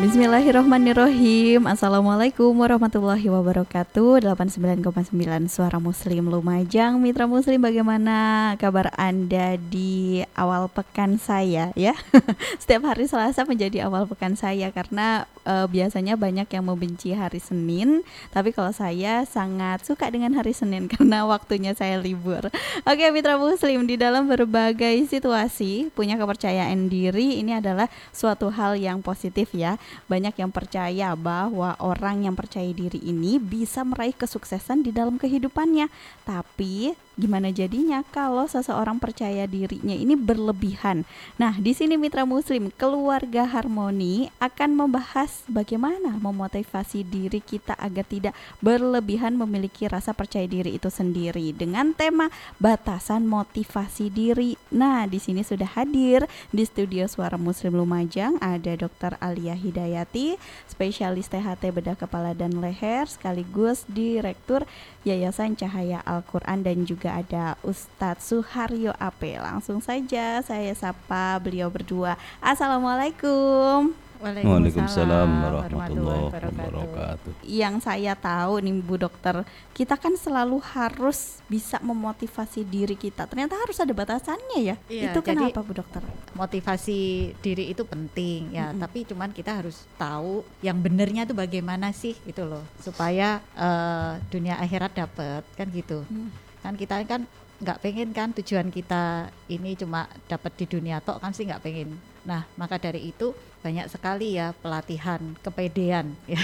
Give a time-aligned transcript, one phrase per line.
[0.00, 4.24] Bismillahirrohmanirrohim Assalamualaikum warahmatullahi wabarakatuh.
[4.24, 5.12] 89,9
[5.44, 6.96] Suara Muslim Lumajang.
[6.96, 11.92] Mitra Muslim bagaimana kabar Anda di awal pekan saya ya?
[12.64, 18.00] Setiap hari Selasa menjadi awal pekan saya Karena e, biasanya banyak yang membenci hari Senin.
[18.32, 22.48] Tapi kalau saya sangat suka dengan hari Senin Karena waktunya saya libur.
[22.88, 29.04] Oke Mitra Muslim di dalam berbagai situasi Punya kepercayaan diri Ini adalah suatu hal yang
[29.04, 29.76] positif ya
[30.06, 35.90] banyak yang percaya bahwa orang yang percaya diri ini bisa meraih kesuksesan di dalam kehidupannya.
[36.24, 41.02] Tapi gimana jadinya kalau seseorang percaya dirinya ini berlebihan?
[41.40, 48.34] Nah, di sini mitra muslim keluarga harmoni akan membahas bagaimana memotivasi diri kita agar tidak
[48.62, 52.30] berlebihan memiliki rasa percaya diri itu sendiri dengan tema
[52.62, 54.54] batasan motivasi diri.
[54.70, 59.18] Nah, di sini sudah hadir di studio Suara Muslim Lumajang ada Dr.
[59.18, 60.38] Alia Hidayati,
[60.70, 64.68] spesialis THT bedah kepala dan leher sekaligus Direktur
[65.02, 69.38] Yayasan Cahaya Al-Quran dan juga ada Ustadz Suharyo Ape.
[69.40, 72.20] Langsung saja saya sapa beliau berdua.
[72.42, 73.96] Assalamualaikum.
[74.20, 77.32] Waalaikumsalam warahmatullahi wabarakatuh.
[77.40, 83.24] Yang saya tahu nih Bu Dokter, kita kan selalu harus bisa memotivasi diri kita.
[83.24, 84.76] Ternyata harus ada batasannya ya.
[84.92, 86.04] Iya, itu jadi kenapa Bu Dokter?
[86.40, 87.00] motivasi
[87.44, 88.80] diri itu penting ya Mm-mm.
[88.80, 94.56] tapi cuman kita harus tahu yang benernya itu bagaimana sih gitu loh supaya eh, dunia
[94.56, 96.32] akhirat dapat kan gitu Hmm.
[96.60, 97.24] Kan kita kan
[97.60, 102.00] nggak pengen kan tujuan kita ini cuma dapat di dunia tok kan sih nggak pengen.
[102.24, 106.40] Nah maka dari itu banyak sekali ya pelatihan kepedean ya.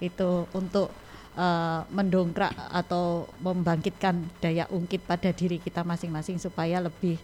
[0.00, 0.88] Itu untuk
[1.36, 7.20] eh, mendongkrak atau membangkitkan daya ungkit pada diri kita masing-masing supaya lebih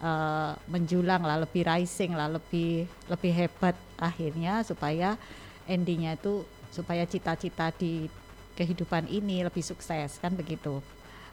[0.00, 5.20] eh, menjulang lah, lebih rising lah, lebih lebih hebat akhirnya supaya
[5.68, 8.08] endingnya itu supaya cita-cita di
[8.56, 10.80] kehidupan ini lebih sukses kan begitu.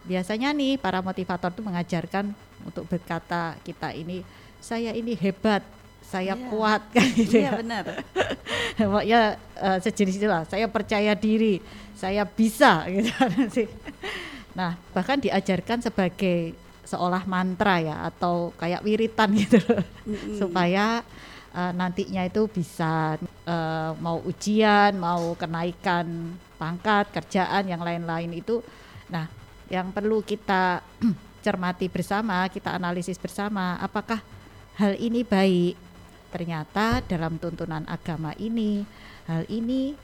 [0.01, 4.25] Biasanya nih para motivator tuh mengajarkan untuk berkata kita ini
[4.57, 5.61] saya ini hebat,
[6.01, 6.45] saya Iya.
[6.49, 7.51] kuat kan gitu Iya ya.
[7.57, 7.85] benar.
[8.77, 9.19] Pokoknya
[9.57, 10.43] eh, sejenis itulah.
[10.45, 11.61] Saya percaya diri,
[11.93, 13.09] saya bisa gitu
[13.49, 13.67] sih.
[14.51, 16.53] Nah, bahkan diajarkan sebagai
[16.83, 19.79] seolah mantra ya atau kayak wiritan gitu loh.
[20.03, 20.35] Mm-mm.
[20.37, 21.05] supaya
[21.53, 26.05] eh, nantinya itu bisa eh, mau ujian, mau kenaikan
[26.57, 28.61] pangkat, kerjaan yang lain-lain itu.
[29.09, 29.25] Nah,
[29.71, 30.83] yang perlu kita
[31.45, 34.19] cermati bersama, kita analisis bersama, apakah
[34.75, 35.79] hal ini baik?
[36.31, 38.83] Ternyata dalam tuntunan agama ini,
[39.31, 39.95] hal ini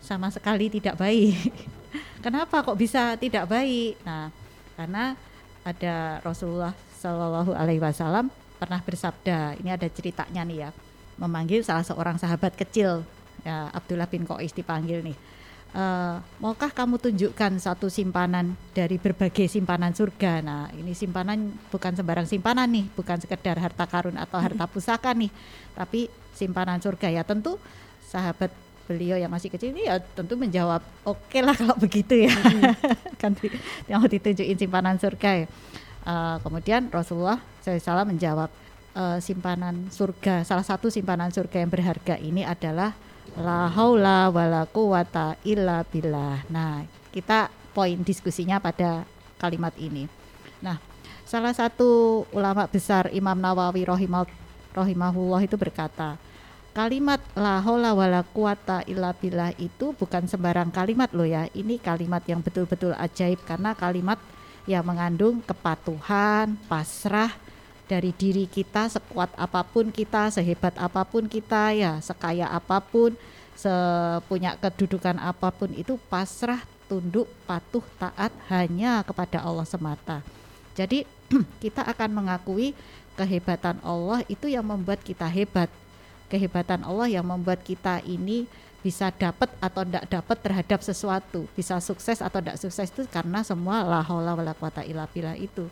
[0.00, 1.52] sama sekali tidak baik.
[2.24, 4.00] Kenapa kok bisa tidak baik?
[4.08, 4.32] Nah,
[4.74, 5.12] karena
[5.60, 10.70] ada Rasulullah Shallallahu Alaihi Wasallam pernah bersabda, ini ada ceritanya nih ya,
[11.20, 13.04] memanggil salah seorang sahabat kecil,
[13.44, 15.16] ya Abdullah bin Qais dipanggil nih.
[15.70, 20.42] "Eh, maukah kamu tunjukkan satu simpanan dari berbagai simpanan surga?
[20.42, 25.30] Nah, ini simpanan bukan sembarang simpanan nih, bukan sekedar harta karun atau harta pusaka nih,
[25.78, 27.22] tapi simpanan surga ya.
[27.22, 27.56] Tentu
[28.10, 28.50] sahabat
[28.90, 32.34] beliau yang masih kecil ini ya tentu menjawab oke lah kalau begitu ya
[33.22, 33.46] kan di,
[33.86, 35.48] yang mau ditunjukin simpanan surga ya
[36.00, 38.48] Eh, kemudian Rasulullah SAW menjawab
[38.96, 42.96] "Eh, simpanan surga salah satu simpanan surga yang berharga ini adalah
[43.38, 46.82] la haula wala quwata illa billah nah
[47.14, 49.06] kita poin diskusinya pada
[49.38, 50.10] kalimat ini
[50.58, 50.80] nah
[51.28, 54.26] salah satu ulama besar Imam Nawawi rahimah
[54.74, 56.18] rahimahullah itu berkata
[56.70, 61.50] kalimat la haula wala quwata illa billah itu bukan sembarang kalimat loh ya.
[61.50, 64.22] Ini kalimat yang betul-betul ajaib karena kalimat
[64.70, 67.34] yang mengandung kepatuhan, pasrah
[67.90, 73.18] dari diri kita sekuat apa pun kita, sehebat apa pun kita ya, sekaya apa pun,
[73.58, 80.22] sepunya kedudukan apa pun itu pasrah, tunduk, patuh, taat hanya kepada Allah semata.
[80.78, 81.02] Jadi
[81.66, 82.78] kita akan mengakui
[83.18, 85.66] kehebatan Allah itu yang membuat kita hebat
[86.30, 88.46] kehebatan Allah yang membuat kita ini
[88.80, 93.84] bisa dapat atau tidak dapat terhadap sesuatu, bisa sukses atau tidak sukses itu karena semua
[93.84, 95.68] la haula wala quwata billah itu.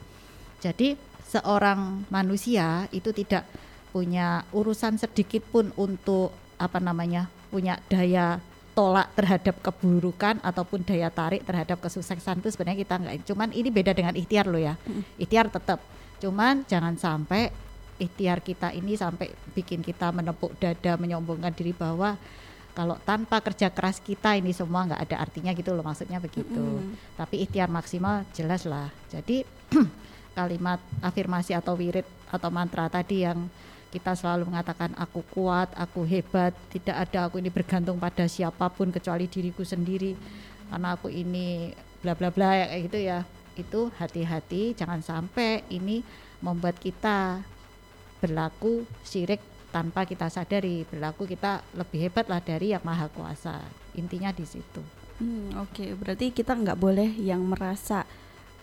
[0.60, 0.98] Jadi
[1.28, 3.44] seorang manusia itu tidak
[3.92, 8.40] punya urusan sedikit pun untuk apa namanya punya daya
[8.72, 13.14] tolak terhadap keburukan ataupun daya tarik terhadap kesuksesan itu sebenarnya kita nggak.
[13.26, 14.78] Cuman ini beda dengan ikhtiar loh ya.
[15.18, 15.82] Ikhtiar tetap.
[16.22, 17.50] Cuman jangan sampai
[17.98, 22.14] ikhtiar kita ini sampai bikin kita menepuk dada menyombongkan diri bahwa
[22.70, 26.62] kalau tanpa kerja keras kita ini semua nggak ada artinya gitu loh maksudnya begitu.
[26.62, 26.94] Mm-mm.
[27.18, 28.94] tapi ikhtiar maksimal jelas lah.
[29.10, 29.42] Jadi
[30.38, 33.50] kalimat afirmasi atau wirid atau mantra tadi yang
[33.90, 38.92] kita selalu mengatakan aku kuat, aku hebat, tidak ada aku ini bergantung pada siapa pun
[38.94, 40.14] kecuali diriku sendiri
[40.68, 41.72] karena aku ini
[42.04, 43.18] bla bla bla ya, kayak gitu ya.
[43.58, 46.04] Itu hati-hati jangan sampai ini
[46.44, 47.42] membuat kita
[48.22, 49.42] berlaku syirik
[49.72, 53.58] tanpa kita sadari, berlaku kita lebih hebat lah dari yang maha kuasa.
[53.96, 54.84] Intinya di situ.
[55.18, 58.06] Hmm, Oke, berarti kita nggak boleh yang merasa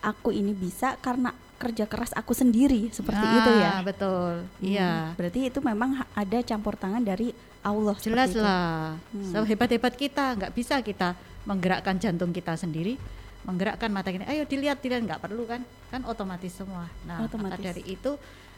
[0.00, 3.72] aku ini bisa karena kerja keras aku sendiri seperti Ah, itu ya.
[3.82, 4.32] betul.
[4.44, 4.92] Hmm, Iya.
[5.12, 7.96] Berarti itu memang ada campur tangan dari Allah.
[7.98, 9.32] Jelas lah, Hmm.
[9.34, 12.94] sehebat-hebat kita nggak bisa kita menggerakkan jantung kita sendiri,
[13.42, 14.22] menggerakkan mata kita.
[14.24, 15.60] Ayo dilihat, dilihat nggak perlu kan?
[15.88, 16.86] Kan otomatis semua.
[17.02, 17.62] Nah, maka Otomatis.
[17.64, 18.14] dari itu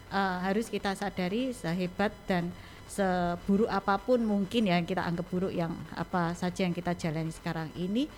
[0.09, 2.49] eh, harus kita sadari sehebat dan
[2.89, 7.29] seburuk apa pun mungkin ya yang kita anggap buruk yang apa saja yang kita jalani
[7.29, 8.09] sekarang ini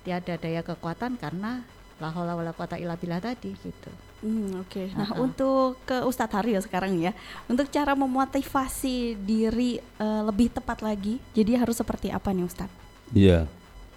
[0.00, 1.64] tiada daya kekuatan karena
[1.98, 3.90] la haula wala quwata illa billah tadi gitu.
[4.18, 5.26] Hmm, Oke, nah Uh-uh.
[5.26, 7.14] untuk ke Ustadz Haryo sekarang ya,
[7.46, 12.74] untuk cara memotivasi diri eh, lebih tepat lagi, jadi harus seperti apa nih Ustadz?
[13.10, 13.46] Iya,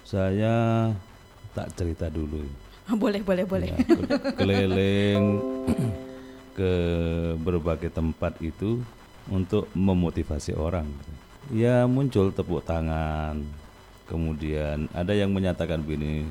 [0.02, 0.54] saya
[1.52, 2.46] tak cerita dulu.
[3.02, 3.70] boleh, boleh, boleh.
[3.70, 5.22] Ya, ke- keliling
[6.58, 6.72] ke
[7.38, 8.82] berbagai tempat itu
[9.26, 10.86] untuk memotivasi orang.
[11.50, 13.42] Ya muncul tepuk tangan.
[14.06, 16.26] Kemudian ada yang menyatakan begini,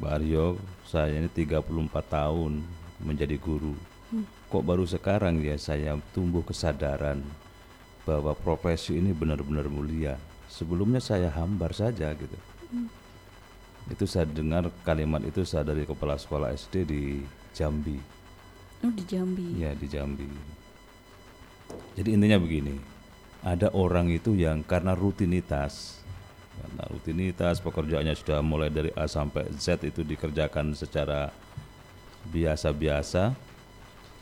[0.00, 0.46] Mbak Aryo,
[0.88, 1.68] saya ini 34
[2.08, 2.64] tahun
[3.04, 3.76] menjadi guru.
[4.48, 7.20] Kok baru sekarang ya saya tumbuh kesadaran
[8.08, 10.16] bahwa profesi ini benar-benar mulia.
[10.48, 12.38] Sebelumnya saya hambar saja gitu.
[13.92, 17.02] Itu saya dengar kalimat itu saya dari kepala sekolah SD di
[17.52, 18.00] Jambi.
[18.80, 19.60] Oh, di Jambi.
[19.60, 20.24] Ya di Jambi.
[22.00, 22.80] Jadi intinya begini,
[23.44, 26.00] ada orang itu yang karena rutinitas,
[26.58, 31.30] karena rutinitas pekerjaannya sudah mulai dari A sampai Z itu dikerjakan secara
[32.28, 33.32] biasa-biasa,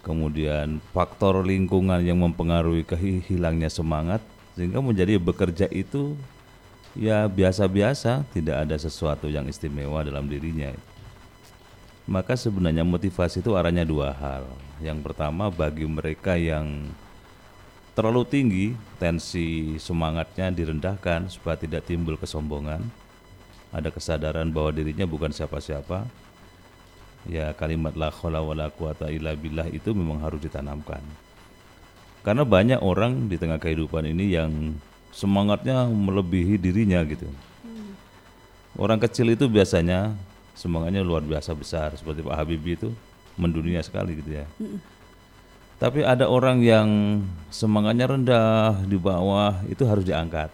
[0.05, 4.21] kemudian faktor lingkungan yang mempengaruhi kehilangnya semangat,
[4.55, 6.15] sehingga menjadi bekerja itu
[6.95, 10.73] ya biasa-biasa, tidak ada sesuatu yang istimewa dalam dirinya.
[12.07, 14.47] Maka sebenarnya motivasi itu arahnya dua hal.
[14.79, 16.87] Yang pertama bagi mereka yang
[17.97, 18.67] terlalu tinggi,
[19.01, 22.85] tensi semangatnya direndahkan supaya tidak timbul kesombongan.
[23.73, 26.05] Ada kesadaran bahwa dirinya bukan siapa-siapa.
[27.27, 31.01] Ya kalimat la khaula wala quwata illa billah itu memang harus ditanamkan.
[32.23, 34.77] Karena banyak orang di tengah kehidupan ini yang
[35.11, 37.27] semangatnya melebihi dirinya gitu.
[38.77, 40.13] Orang kecil itu biasanya
[40.53, 42.93] semangatnya luar biasa besar seperti Pak Habibie itu
[43.41, 44.47] mendunia sekali gitu ya.
[45.77, 46.89] Tapi ada orang yang
[47.53, 50.49] semangatnya rendah di bawah itu harus diangkat.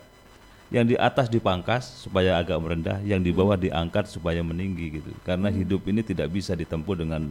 [0.73, 5.15] Yang di atas dipangkas supaya agak merendah, yang di bawah diangkat supaya meninggi gitu.
[5.23, 7.31] Karena hidup ini tidak bisa ditempuh dengan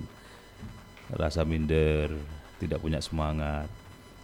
[1.11, 2.15] rasa minder,
[2.63, 3.67] tidak punya semangat.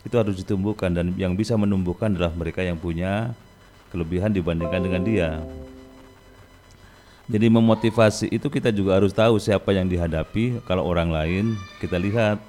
[0.07, 3.35] Itu harus ditumbuhkan dan yang bisa menumbuhkan adalah mereka yang punya
[3.91, 5.31] kelebihan dibandingkan dengan dia.
[7.27, 10.63] Jadi memotivasi itu kita juga harus tahu siapa yang dihadapi.
[10.63, 12.39] Kalau orang lain kita lihat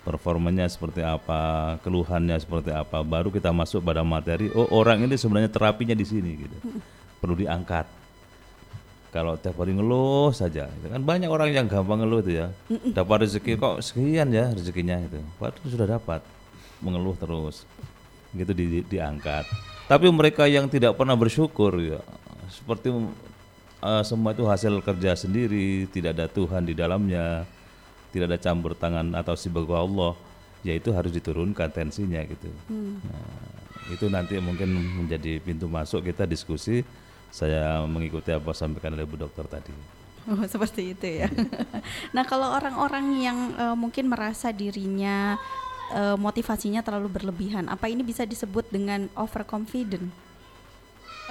[0.00, 4.48] performanya seperti apa, keluhannya seperti apa, baru kita masuk pada materi.
[4.56, 6.56] Oh orang ini sebenarnya terapinya di sini gitu,
[7.20, 7.84] perlu diangkat.
[9.10, 12.54] Kalau tiap hari ngeluh saja, gitu kan banyak orang yang gampang ngeluh itu ya.
[12.94, 16.20] Dapat rezeki kok sekian ya rezekinya itu, padahal sudah dapat
[16.78, 17.66] mengeluh terus,
[18.32, 19.44] gitu di, di- diangkat.
[19.90, 21.98] Tapi mereka yang tidak pernah bersyukur ya,
[22.48, 22.94] seperti
[23.82, 27.42] eh, semua itu hasil kerja sendiri, tidak ada Tuhan di dalamnya,
[28.10, 30.14] tidak ada campur tangan atau sebagai Allah,
[30.66, 32.50] ya itu harus diturunkan tensinya gitu.
[32.70, 33.26] Nah,
[33.90, 34.70] itu nanti mungkin
[35.02, 36.84] menjadi pintu masuk kita diskusi.
[37.30, 39.70] Saya mengikuti apa sampaikan oleh Bu Dokter tadi.
[40.28, 41.28] Oh, seperti itu ya.
[42.14, 45.38] nah, kalau orang-orang yang eh, mungkin merasa dirinya
[45.94, 50.10] eh, motivasinya terlalu berlebihan, apa ini bisa disebut dengan overconfident?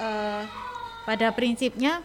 [0.00, 0.42] Eh,
[1.04, 2.00] pada prinsipnya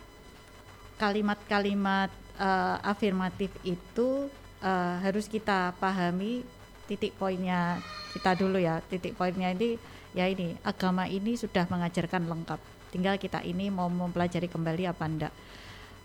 [1.00, 4.28] kalimat-kalimat eh, afirmatif itu
[4.66, 6.42] eh, harus kita pahami
[6.90, 7.78] titik poinnya
[8.18, 8.82] kita dulu ya.
[8.90, 9.78] Titik poinnya ini
[10.18, 12.60] ya ini agama ini sudah mengajarkan lengkap.
[12.90, 15.34] Tinggal kita ini mau mempelajari kembali apa enggak.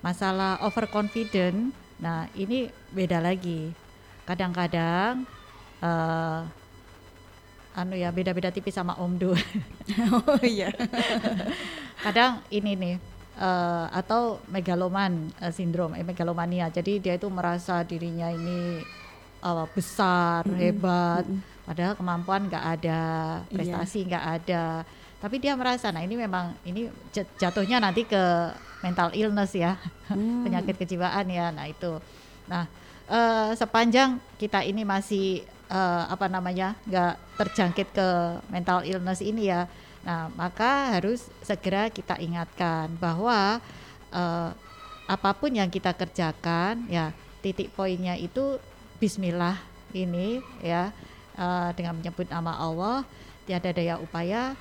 [0.04, 3.72] Masalah overconfident nah ini beda lagi.
[4.28, 5.24] Kadang-kadang
[5.80, 6.40] eh,
[7.70, 9.32] anu ya beda-beda tipis sama Om Du.
[10.10, 10.70] Oh iya.
[12.00, 12.94] kadang ini nih
[13.40, 16.68] eh, atau megaloman eh, sindrom, eh, megalomania.
[16.68, 18.84] Jadi dia itu merasa dirinya ini
[19.40, 21.24] eh, besar, hebat,
[21.64, 23.02] padahal kemampuan nggak ada,
[23.42, 23.50] Iya.
[23.50, 24.64] prestasi nggak ada.
[25.16, 28.22] Tapi dia merasa, nah ini memang ini jat- jatuhnya nanti ke
[28.80, 29.76] mental illness ya,
[30.08, 30.44] Hmm.
[30.44, 31.48] penyakit kejiwaan ya.
[31.50, 31.96] Nah itu,
[32.44, 32.64] nah
[33.06, 38.08] eh, sepanjang kita ini masih eh, apa namanya nggak terjangkit ke
[38.48, 39.64] mental illness ini ya,
[40.00, 43.60] nah maka harus segera kita ingatkan bahwa
[44.12, 44.50] eh,
[45.10, 47.12] apa pun yang kita kerjakan ya
[47.44, 48.56] titik poinnya itu
[49.00, 49.56] Bismillah
[49.96, 50.92] ini ya
[51.36, 53.04] eh, dengan menyebut nama Allah
[53.48, 54.54] tiada daya upaya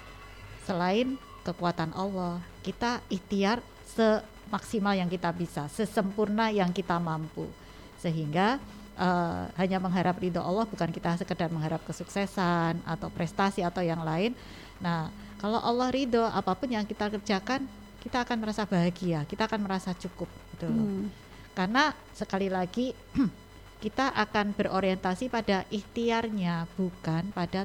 [0.66, 2.38] selain kekuatan Allah.
[2.62, 7.50] Kita ikhtiar semaksimal yang kita bisa sesempurna yang kita mampu.
[7.98, 8.62] Sehingga
[8.98, 14.38] eh, hanya mengharap ridho Allah bukan kita sekedar mengharap kesuksesan atau prestasi atau yang lain.
[14.82, 17.66] Nah kalau Allah ridho apa pun yang kita kerjakan
[18.00, 20.86] kita akan merasa bahagia kita akan merasa cukup gitu loh.
[20.86, 21.08] Hmm.
[21.56, 22.94] karena sekali lagi
[23.84, 27.64] kita akan berorientasi pada ikhtiarnya bukan pada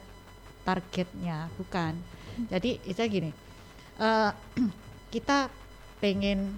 [0.65, 1.95] targetnya bukan.
[2.49, 3.31] Jadi saya gini
[4.01, 4.31] eh,
[5.15, 5.51] kita
[5.99, 6.57] pengen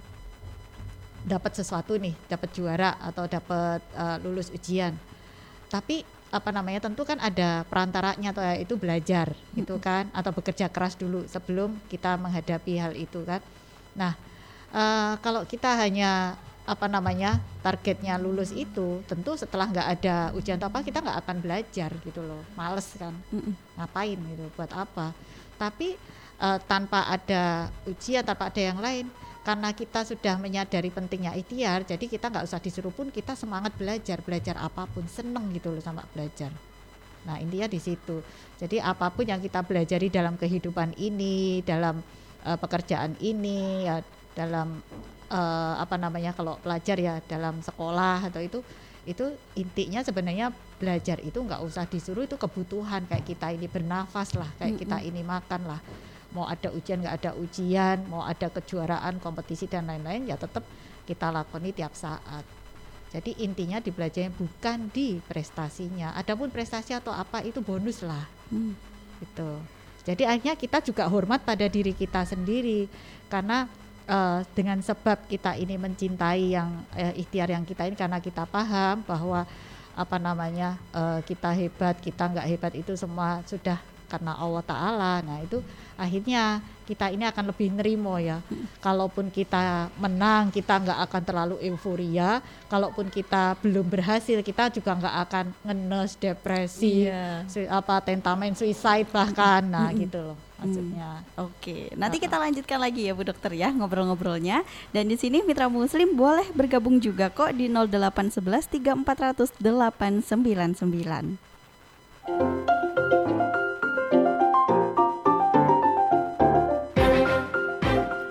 [1.26, 4.94] dapat sesuatu nih dapat juara atau dapat eh, lulus ujian.
[5.66, 10.94] Tapi apa namanya tentu kan ada perantaranya atau itu belajar itu kan atau bekerja keras
[10.94, 13.40] dulu sebelum kita menghadapi hal itu kan.
[13.96, 14.12] Nah
[14.70, 20.66] eh, kalau kita hanya apa namanya targetnya lulus itu tentu setelah nggak ada ujian atau
[20.66, 22.42] apa kita nggak akan belajar gitu loh.
[22.58, 23.14] Males kan.
[23.32, 23.54] Mm-mm.
[23.80, 25.16] ngapain gitu buat apa?
[25.56, 25.96] Tapi
[26.38, 29.06] eh, tanpa ada ujian tanpa ada yang lain
[29.46, 34.18] karena kita sudah menyadari pentingnya ikhtiar jadi kita nggak usah disuruh pun kita semangat belajar
[34.18, 36.50] belajar apa pun seneng gitu loh sama belajar.
[37.22, 38.26] Nah intinya di situ.
[38.58, 42.02] Jadi apa pun yang kita pelajari dalam kehidupan ini dalam
[42.42, 44.02] eh, pekerjaan ini ya
[44.34, 44.82] dalam
[45.30, 48.58] eh, apa namanya kalau pelajar ya dalam sekolah atau itu
[49.06, 49.22] itu
[49.54, 50.50] intinya sebenarnya
[50.82, 55.22] belajar itu nggak usah disuruh itu kebutuhan kayak kita ini bernafas lah kayak kita ini
[55.22, 55.80] makan lah
[56.36, 58.04] mau ada ujian nggak ada ujian.
[58.12, 60.68] Mau ada kejuaraan kompetisi dan lain-lain ya tetap
[61.08, 62.44] kita lakoni tiap saat.
[63.16, 66.12] Jadi intinya di belajarnya bukan di prestasinya.
[66.12, 68.28] Adapun prestasi atau apa itu bonus lah.
[68.52, 68.76] Hmm.
[69.16, 69.56] gitu.
[70.04, 72.84] Jadi akhirnya kita juga hormat pada diri kita sendiri.
[73.32, 73.64] Karena
[74.04, 79.00] eh, dengan sebab kita ini mencintai yang eh, ikhtiar yang kita ini karena kita paham
[79.08, 79.48] bahwa
[79.96, 85.14] apa namanya eh, kita hebat kita nggak hebat itu semua sudah karena Allah Taala.
[85.22, 85.62] Nah itu
[85.96, 88.38] akhirnya kita ini akan lebih nerimo ya.
[88.78, 92.38] Kalaupun kita menang kita nggak akan terlalu euforia.
[92.70, 97.44] Kalaupun kita belum berhasil kita juga nggak akan ngenes depresi Iya.
[97.70, 103.20] apa tentamen suicide bahkan nah gitu loh maksudnya Oke, nanti kita lanjutkan lagi ya Bu
[103.26, 104.64] Dokter ya ngobrol-ngobrolnya.
[104.88, 111.36] Dan di sini Mitra Muslim boleh bergabung juga kok di 0811 3400 899.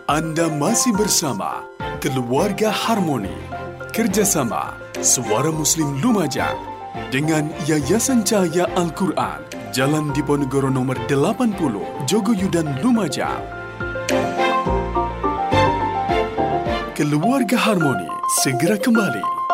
[0.05, 1.65] Anda masih bersama
[1.97, 3.33] Keluarga Harmoni.
[3.89, 6.53] Kerjasama Suara Muslim Lumajang
[7.09, 9.41] dengan Yayasan Cahaya Al-Quran
[9.74, 11.57] Jalan Diponegoro nomor 80
[12.05, 13.41] Jogoyudan Lumajang
[16.93, 18.05] Keluarga Harmoni
[18.45, 19.44] segera kembali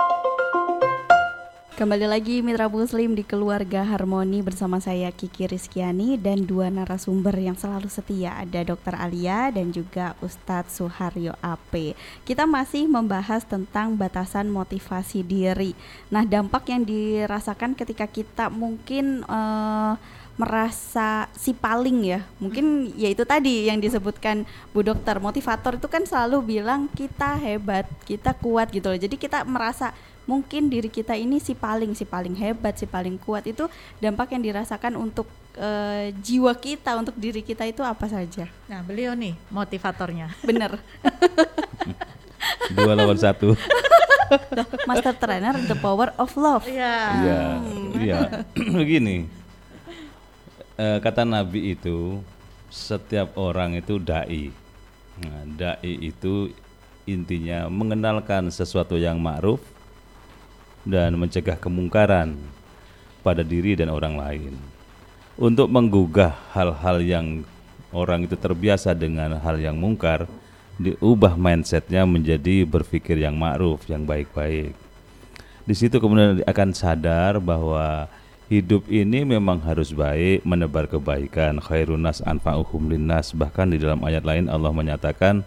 [1.81, 7.57] Kembali lagi Mitra Muslim di Keluarga Harmoni bersama saya Kiki Rizkiani dan dua narasumber yang
[7.57, 8.93] selalu setia ada Dr.
[8.93, 11.97] Alia dan juga Ustadz Suharyo AP.
[12.21, 15.73] Kita masih membahas tentang batasan motivasi diri.
[16.13, 19.93] Nah dampak yang dirasakan ketika kita mungkin eh,
[20.39, 26.07] merasa si paling ya mungkin ya itu tadi yang disebutkan Bu Dokter motivator itu kan
[26.07, 29.91] selalu bilang kita hebat kita kuat gitu loh jadi kita merasa
[30.29, 33.65] mungkin diri kita ini si paling si paling hebat si paling kuat itu
[33.97, 35.25] dampak yang dirasakan untuk
[35.57, 40.77] eh, jiwa kita untuk diri kita itu apa saja nah beliau nih motivatornya bener
[42.71, 43.53] Dua lawan satu.
[44.87, 47.41] Master Trainer The Power of Love iya Iya,
[47.99, 48.19] iya.
[48.79, 49.27] Begini,
[50.79, 52.23] eh, kata Nabi itu
[52.71, 54.49] setiap orang itu dai.
[55.21, 56.49] Nah, dai itu
[57.03, 59.59] intinya mengenalkan sesuatu yang ma'ruf
[60.87, 62.37] dan mencegah kemungkaran
[63.21, 64.53] pada diri dan orang lain.
[65.37, 67.27] Untuk menggugah hal-hal yang
[67.93, 70.25] orang itu terbiasa dengan hal yang mungkar,
[70.81, 74.73] diubah mindsetnya menjadi berpikir yang ma'ruf, yang baik-baik.
[75.61, 78.09] Di situ kemudian akan sadar bahwa
[78.51, 81.61] hidup ini memang harus baik, menebar kebaikan.
[81.61, 83.31] Khairunas anfa'uhum linnas.
[83.31, 85.45] Bahkan di dalam ayat lain Allah menyatakan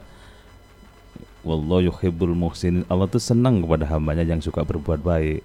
[1.44, 2.82] wallahu yuhibbul muhsinin.
[2.88, 5.44] Allah tuh senang kepada hambanya yang suka berbuat baik.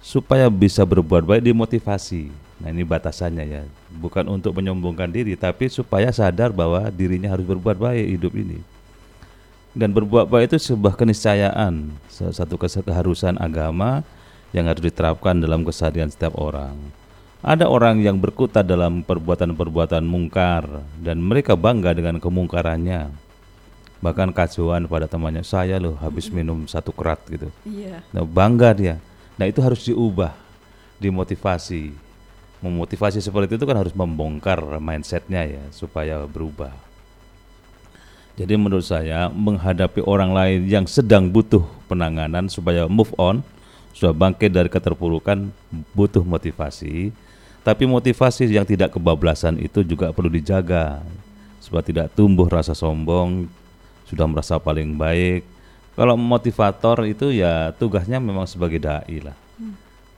[0.00, 2.30] Supaya bisa berbuat baik dimotivasi.
[2.62, 3.62] Nah ini batasannya ya.
[3.90, 8.62] Bukan untuk menyombongkan diri, tapi supaya sadar bahwa dirinya harus berbuat baik hidup ini.
[9.74, 14.06] Dan berbuat baik itu sebuah keniscayaan, satu keharusan agama
[14.54, 16.78] yang harus diterapkan dalam keseharian setiap orang.
[17.42, 20.64] Ada orang yang berkutat dalam perbuatan-perbuatan mungkar
[21.02, 23.23] dan mereka bangga dengan kemungkarannya.
[24.04, 27.48] Bahkan kacauan pada temannya, saya loh habis minum satu kerat gitu.
[27.64, 28.04] Iya.
[28.12, 28.96] Nah, bangga dia.
[29.40, 30.36] Nah, itu harus diubah,
[31.00, 31.96] dimotivasi.
[32.60, 36.76] Memotivasi seperti itu kan harus membongkar mindsetnya ya supaya berubah.
[38.36, 43.40] Jadi menurut saya menghadapi orang lain yang sedang butuh penanganan supaya move on,
[43.96, 45.48] sudah bangkit dari keterpurukan
[45.96, 47.14] butuh motivasi.
[47.64, 51.00] Tapi motivasi yang tidak kebablasan itu juga perlu dijaga
[51.62, 53.48] supaya tidak tumbuh rasa sombong,
[54.14, 55.42] sudah merasa paling baik.
[55.98, 59.34] Kalau motivator itu ya tugasnya memang sebagai dai lah.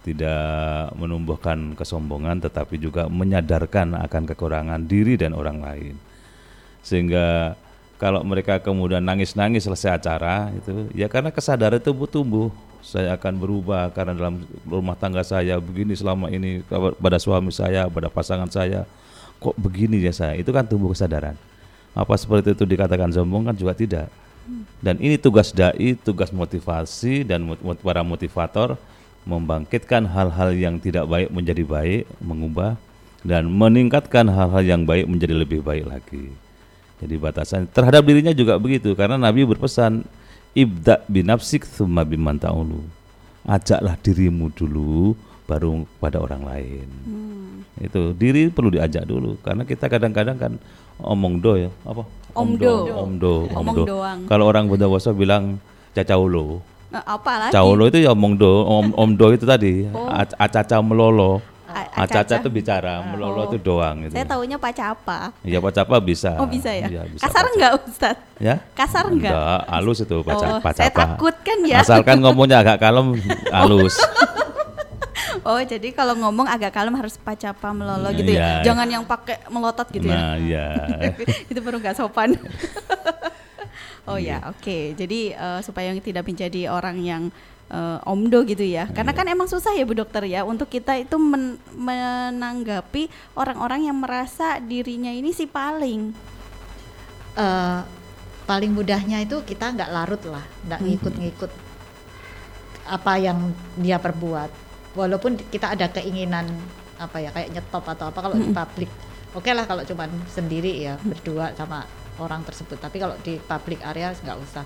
[0.04, 5.94] Tidak menumbuhkan kesombongan tetapi juga menyadarkan akan kekurangan diri dan orang lain.
[6.84, 7.58] Sehingga
[7.96, 12.52] kalau mereka kemudian nangis-nangis selesai acara itu ya karena kesadaran itu tumbuh
[12.84, 16.62] saya akan berubah karena dalam rumah tangga saya begini selama ini
[17.00, 18.84] pada suami saya pada pasangan saya
[19.40, 21.34] kok begini ya saya itu kan tumbuh kesadaran
[21.96, 24.06] apa seperti itu dikatakan sombong kan juga tidak
[24.84, 27.48] dan ini tugas dai tugas motivasi dan
[27.80, 28.76] para motivator
[29.26, 32.76] membangkitkan hal-hal yang tidak baik menjadi baik mengubah
[33.24, 36.30] dan meningkatkan hal-hal yang baik menjadi lebih baik lagi
[36.96, 40.04] jadi batasan terhadap dirinya juga begitu karena Nabi berpesan
[40.56, 42.80] ibda binafsik thumma biman ta'ulu.
[43.44, 45.12] Ajaklah dirimu dulu
[45.46, 46.88] baru pada orang lain.
[47.76, 50.52] Itu diri perlu diajak dulu karena kita kadang-kadang kan
[50.98, 52.02] omong do ya, apa?
[52.32, 52.74] Omdo.
[52.92, 53.82] Omdo, omdo.
[53.84, 54.18] doang.
[54.26, 55.56] Kalau orang Bondowoso bilang
[55.92, 56.60] cacaulo.
[56.86, 57.52] Nah, apa lagi?
[57.52, 59.88] Caulo itu ya omong do, om, omdo itu tadi.
[59.88, 60.08] Oh.
[60.12, 61.40] Acaca melolo.
[61.66, 63.46] A- Acaca itu bicara, melolo Oh.
[63.46, 64.16] itu doang gitu.
[64.16, 65.32] Saya taunya pacapa.
[65.44, 66.36] Ya pacapa bisa.
[66.36, 66.88] Oh bisa ya?
[66.88, 68.16] Iya, bisa Kasar enggak Ustaz?
[68.36, 68.56] Ya?
[68.72, 69.32] Kasar enggak?
[69.32, 71.84] Enggak, halus itu baca Oh, saya takut kan ya.
[71.84, 73.20] Asalkan ngomongnya agak kalem,
[73.56, 73.96] halus.
[75.42, 78.62] Oh, jadi kalau ngomong agak kalem harus pacapa melolo gitu Iya.
[78.62, 78.72] ya.
[78.72, 80.16] Jangan yang pakai melotot gitu ya.
[80.16, 80.66] Nah, iya.
[81.50, 82.32] itu baru nggak sopan.
[84.08, 84.40] oh Iya.
[84.40, 84.94] ya, oke.
[84.94, 87.22] Jadi eh, supaya tidak menjadi orang yang
[87.66, 88.86] eh, omdo gitu ya.
[88.88, 89.18] Karena Iya.
[89.18, 94.56] kan emang susah ya Bu Dokter ya untuk kita itu men- menanggapi orang-orang yang merasa
[94.58, 96.14] dirinya ini si paling.
[97.34, 97.80] Eh,
[98.46, 101.50] paling mudahnya itu kita nggak larut lah, nggak ngikut-ngikut
[102.86, 104.65] apa yang dia perbuat.
[104.96, 106.48] Walaupun kita ada keinginan
[106.96, 108.88] apa ya kayak nyetop atau apa kalau di publik,
[109.36, 111.84] oke lah kalau cuman sendiri ya berdua sama
[112.16, 112.80] orang tersebut.
[112.80, 114.64] Tapi kalau di public area nggak usah.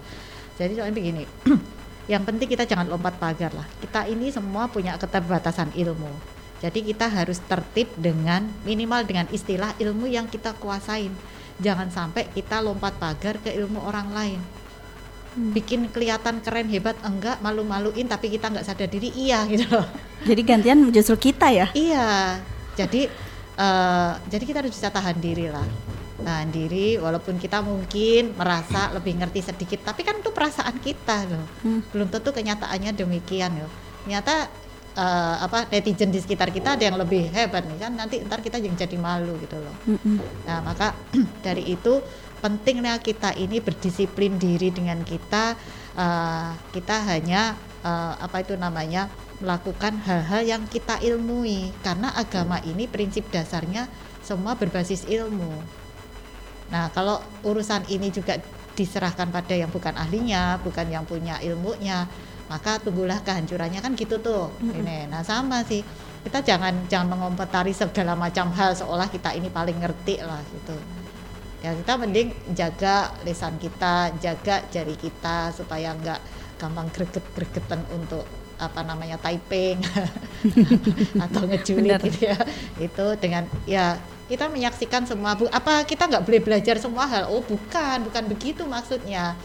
[0.54, 1.24] Jadi soalnya begini,
[2.12, 3.66] yang penting kita jangan lompat pagar lah.
[3.82, 6.38] Kita ini semua punya keterbatasan ilmu.
[6.60, 11.10] Jadi kita harus tertib dengan minimal dengan istilah ilmu yang kita kuasain.
[11.60, 14.40] Jangan sampai kita lompat pagar ke ilmu orang lain.
[15.36, 19.86] Bikin kelihatan keren hebat enggak malu-maluin tapi kita nggak sadar diri iya gitu loh.
[20.26, 21.66] Jadi gantian justru kita ya.
[21.72, 22.40] Iya.
[22.74, 23.06] Jadi
[23.56, 25.66] eh, jadi kita harus bisa tahan diri lah.
[26.20, 31.46] Tahan diri walaupun kita mungkin merasa lebih ngerti sedikit tapi kan itu perasaan kita loh.
[31.62, 31.80] Hmm.
[31.94, 33.70] Belum tentu kenyataannya demikian loh.
[34.04, 34.50] Ternyata
[34.96, 38.58] eh, apa netizen di sekitar kita ada yang lebih hebat nih kan nanti ntar kita
[38.58, 39.74] yang jadi malu gitu loh.
[39.86, 40.18] Mm-mm.
[40.46, 40.92] Nah, maka
[41.46, 42.02] dari itu
[42.40, 45.54] pentingnya kita ini berdisiplin diri dengan kita
[45.96, 49.08] eh, kita hanya eh, apa itu namanya
[49.40, 53.88] melakukan hal-hal yang kita ilmui karena agama ini prinsip dasarnya
[54.20, 55.48] semua berbasis ilmu.
[56.70, 58.38] Nah, kalau urusan ini juga
[58.78, 62.06] diserahkan pada yang bukan ahlinya, bukan yang punya ilmunya,
[62.46, 64.54] maka tunggulah kehancurannya kan gitu tuh.
[64.62, 65.10] Ini.
[65.10, 65.82] Nah, sama sih.
[66.20, 70.76] Kita jangan jangan mengomentari segala macam hal seolah kita ini paling ngerti lah gitu.
[71.60, 76.20] Ya kita mending jaga lisan kita, jaga jari kita supaya nggak
[76.56, 78.24] gampang greget-gregetan untuk
[78.60, 79.80] apa namanya typing
[81.24, 82.04] atau ngejulit Benar.
[82.08, 82.38] gitu ya.
[82.80, 84.00] Itu dengan ya
[84.32, 87.28] kita menyaksikan semua bu apa kita nggak boleh belajar semua hal.
[87.28, 89.36] Oh bukan bukan begitu maksudnya.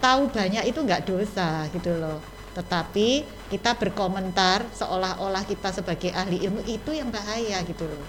[0.00, 2.20] Tahu banyak itu nggak dosa gitu loh.
[2.56, 8.04] Tetapi kita berkomentar seolah-olah kita sebagai ahli ilmu itu yang bahaya gitu loh.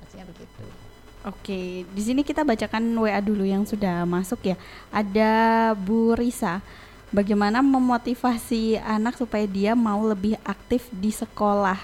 [0.00, 0.83] Maksudnya begitu
[1.24, 4.56] Oke, di sini kita bacakan WA dulu yang sudah masuk ya.
[4.92, 5.32] Ada
[5.72, 6.60] Bu Risa.
[7.08, 11.80] Bagaimana memotivasi anak supaya dia mau lebih aktif di sekolah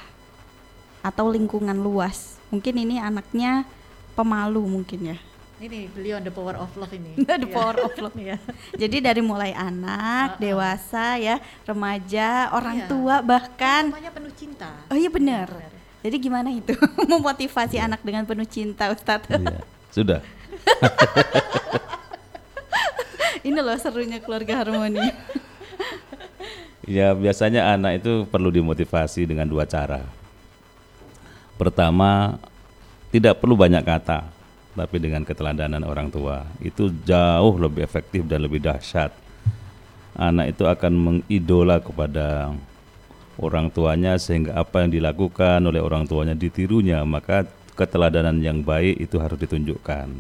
[1.01, 2.37] atau lingkungan luas?
[2.53, 3.65] Mungkin ini anaknya
[4.13, 5.19] pemalu mungkin ya.
[5.57, 7.17] Ini beliau the power of love ini.
[7.25, 7.53] The Iya.
[7.53, 8.17] power of love.
[8.17, 8.37] Iya.
[8.83, 10.41] Jadi dari mulai anak, Uh-uh.
[10.41, 12.89] dewasa ya, remaja, orang Iya.
[12.93, 14.69] tua bahkan Semuanya penuh cinta.
[14.93, 15.49] Oh iya benar.
[15.49, 15.80] Benar.
[16.01, 16.73] Jadi gimana itu
[17.13, 19.29] memotivasi anak dengan penuh cinta, Ustadz?
[19.29, 19.61] Iya.
[19.93, 20.21] Sudah.
[23.47, 25.01] Ini loh serunya keluarga harmoni.
[26.91, 30.03] Ya biasanya anak itu perlu dimotivasi dengan dua cara.
[31.55, 32.35] Pertama,
[33.15, 34.27] tidak perlu banyak kata,
[34.75, 39.15] tapi dengan keteladanan orang tua itu jauh lebih efektif dan lebih dahsyat.
[40.19, 42.59] Anak itu akan mengidola kepada
[43.41, 49.17] orang tuanya sehingga apa yang dilakukan oleh orang tuanya ditirunya, maka keteladanan yang baik itu
[49.17, 50.13] harus ditunjukkan.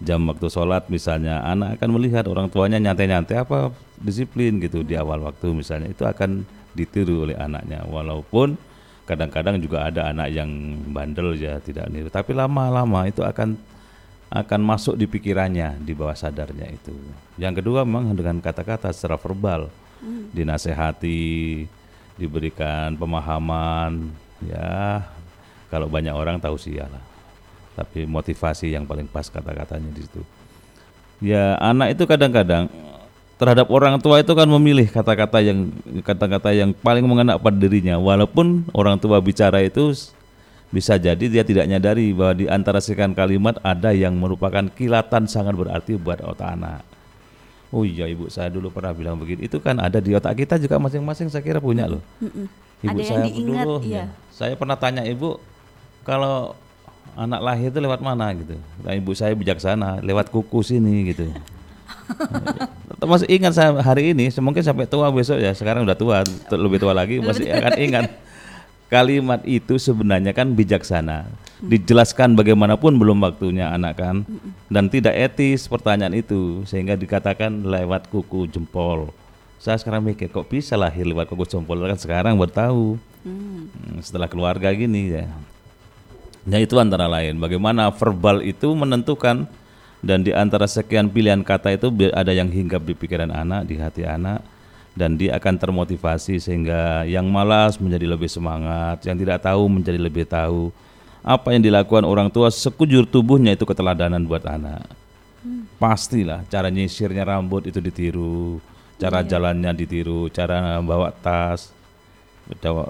[0.00, 3.68] Jam waktu sholat misalnya anak akan melihat orang tuanya nyantai-nyantai apa
[4.00, 7.84] disiplin gitu di awal waktu misalnya itu akan ditiru oleh anaknya.
[7.84, 8.56] Walaupun
[9.04, 10.48] kadang-kadang juga ada anak yang
[10.88, 12.08] bandel ya tidak niru.
[12.08, 13.60] Tapi lama-lama itu akan
[14.30, 16.94] akan masuk di pikirannya di bawah sadarnya itu.
[17.36, 19.68] Yang kedua memang dengan kata-kata secara verbal
[20.32, 21.20] dinasehati
[22.18, 24.10] diberikan pemahaman
[24.42, 25.04] ya
[25.70, 26.80] kalau banyak orang tahu sih
[27.78, 30.22] tapi motivasi yang paling pas kata-katanya di situ.
[31.20, 32.68] Ya anak itu kadang-kadang
[33.40, 35.72] terhadap orang tua itu kan memilih kata-kata yang
[36.04, 39.96] kata-kata yang paling mengena pada dirinya walaupun orang tua bicara itu
[40.70, 45.56] bisa jadi dia tidak nyadari bahwa di antara sekian kalimat ada yang merupakan kilatan sangat
[45.56, 46.89] berarti buat otak anak.
[47.70, 49.46] Oh iya ibu saya dulu pernah bilang begini.
[49.46, 52.02] Itu kan ada di otak kita juga masing-masing saya kira punya loh.
[52.82, 53.94] Ibu Ada yang saya diingat, dulu, iya.
[53.94, 54.04] ya.
[54.34, 55.38] Saya pernah tanya ibu
[56.02, 56.58] kalau
[57.14, 58.58] anak lahir itu lewat mana gitu.
[58.82, 61.30] Nah, ibu saya bijaksana, lewat kuku sini gitu.
[63.10, 65.54] masih ingat saya hari ini, mungkin sampai tua besok ya.
[65.54, 68.06] Sekarang udah tua, lebih tua lagi masih akan ingat.
[68.90, 71.30] Kalimat itu sebenarnya kan bijaksana.
[71.62, 74.26] Dijelaskan bagaimanapun belum waktunya anak kan.
[74.66, 79.14] Dan tidak etis pertanyaan itu sehingga dikatakan lewat kuku jempol.
[79.62, 82.86] Saya sekarang mikir kok bisa lahir lewat kuku jempol kan sekarang baru tahu.
[83.22, 83.70] Hmm,
[84.02, 85.30] Setelah keluarga gini ya.
[86.42, 89.46] Nah itu antara lain bagaimana verbal itu menentukan
[90.02, 94.02] dan di antara sekian pilihan kata itu ada yang hinggap di pikiran anak, di hati
[94.02, 94.42] anak
[94.94, 100.26] dan dia akan termotivasi sehingga yang malas menjadi lebih semangat, yang tidak tahu menjadi lebih
[100.26, 100.74] tahu.
[101.20, 104.88] Apa yang dilakukan orang tua sekujur tubuhnya itu keteladanan buat anak.
[105.76, 108.60] Pastilah cara nyisirnya rambut itu ditiru,
[109.00, 111.72] cara jalannya ditiru, cara bawa tas,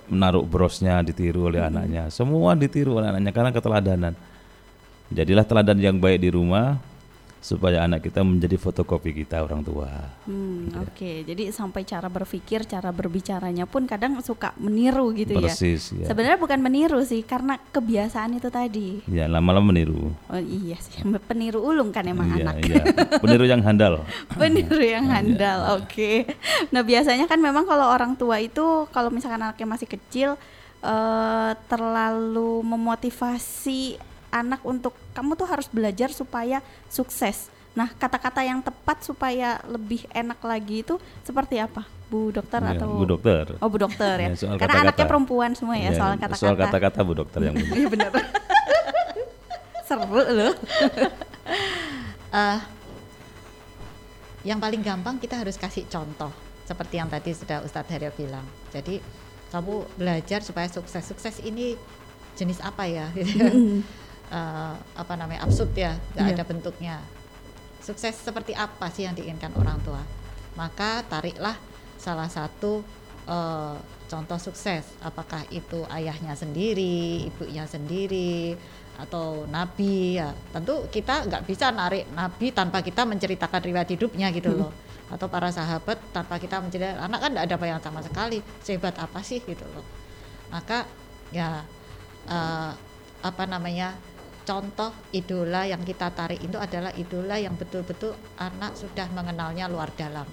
[0.08, 4.14] menaruh brosnya ditiru oleh anaknya semua ditiru oleh anaknya karena keteladanan
[5.12, 6.80] jadilah teladan yang baik di rumah
[7.40, 9.88] supaya anak kita menjadi fotokopi kita orang tua
[10.22, 15.48] Hmm, Oke, jadi sampai cara berpikir, cara berbicaranya pun kadang suka meniru gitu ya.
[15.48, 19.00] persis ya Sebenarnya bukan meniru sih, karena kebiasaan itu tadi.
[19.06, 22.54] ya lama-lama meniru Oh iya sih, peniru ulung kan emang iya, anak.
[22.62, 22.82] iya.
[23.18, 24.04] peniru yang handal
[24.38, 25.12] Peniru yang Iya.
[25.16, 26.12] handal, oke.
[26.68, 30.36] Nah biasanya kan memang kalau orang tua itu kalau misalkan anaknya masih kecil
[30.80, 33.96] eh, terlalu memotivasi
[34.30, 37.50] anak untuk kamu tuh harus belajar supaya sukses.
[37.70, 42.88] Nah kata-kata yang tepat supaya lebih enak lagi itu seperti apa, Bu Dokter Iya, atau
[42.98, 43.44] Bu Dokter.
[43.62, 44.86] Oh Bu Dokter ya, Iya, soal karena kata-kata.
[44.90, 46.40] anaknya perempuan semua ya Iya, soal kata-kata.
[46.42, 48.10] soal kata-kata Bu Dokter yang benar Iya benar.
[49.86, 50.54] Seru loh.
[52.30, 52.58] Eh,
[54.46, 56.30] yang paling gampang kita harus kasih contoh
[56.62, 58.46] seperti yang tadi sudah Ustadz Haryo bilang.
[58.70, 59.02] Jadi
[59.50, 61.02] kamu belajar supaya sukses.
[61.02, 61.74] Sukses ini
[62.38, 63.10] jenis apa ya?
[64.30, 66.34] Eh, apa namanya absurd ya, nggak Iya.
[66.38, 66.96] ada bentuknya.
[67.82, 69.98] Sukses seperti apa sih yang diinginkan orang tua?
[70.54, 71.58] Maka tariklah
[71.98, 72.86] salah satu
[73.26, 74.86] eh, contoh sukses.
[75.02, 78.54] Apakah itu ayahnya sendiri, ibunya sendiri,
[78.98, 80.30] atau nabi ya?
[80.54, 84.70] Tentu kita nggak bisa narik nabi tanpa kita menceritakan riwayat hidupnya gitu loh.
[85.10, 88.38] Atau para sahabat tanpa kita menceritakan anak kan nggak ada bayangan sama sekali.
[88.62, 89.82] Sehebat apa sih gitu loh?
[90.54, 90.86] Maka
[91.34, 91.62] ya
[92.30, 92.70] eh,
[93.20, 93.94] apa namanya
[94.50, 100.26] contoh idola yang kita tarik itu adalah idola yang betul-betul anak sudah mengenalnya luar dalam.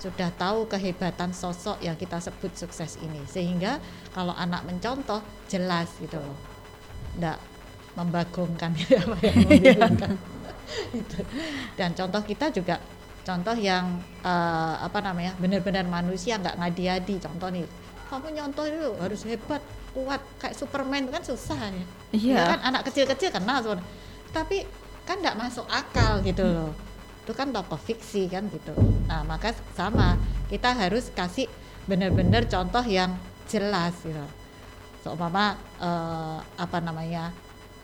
[0.00, 3.20] Sudah tahu kehebatan sosok yang kita sebut sukses ini.
[3.28, 3.84] Sehingga
[4.16, 5.20] kalau anak mencontoh
[5.52, 6.36] jelas gitu loh.
[7.20, 7.36] Enggak
[8.00, 8.72] membagongkan.
[8.80, 10.12] Gitu apa yang mau dibilangkan.
[10.96, 11.20] Itu.
[11.76, 12.80] dan contoh kita juga
[13.20, 17.20] contoh yang eh, apa namanya benar-benar manusia nggak ngadi-adi.
[17.20, 17.68] Contoh nih
[18.08, 19.60] kamu nyontoh itu harus hebat
[19.94, 21.86] kuat kayak Superman itu kan susah ya.
[22.12, 22.34] Iya.
[22.36, 23.86] Ya kan anak kecil-kecil kenal sebenarnya.
[24.34, 24.66] tapi
[25.06, 26.74] kan nggak masuk akal gitu loh.
[27.22, 28.74] Itu kan tokoh fiksi kan gitu.
[29.06, 30.18] Nah maka sama
[30.50, 31.46] kita harus kasih
[31.86, 33.14] benar-benar contoh yang
[33.46, 34.26] jelas gitu.
[35.06, 37.30] Seumpama eh, apa namanya